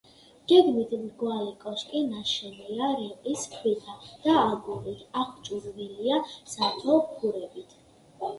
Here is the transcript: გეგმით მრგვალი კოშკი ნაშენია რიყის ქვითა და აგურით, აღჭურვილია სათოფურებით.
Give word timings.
გეგმით 0.51 0.93
მრგვალი 1.01 1.51
კოშკი 1.63 2.01
ნაშენია 2.13 2.87
რიყის 3.01 3.43
ქვითა 3.51 3.99
და 4.25 4.39
აგურით, 4.47 5.05
აღჭურვილია 5.25 6.19
სათოფურებით. 6.57 7.79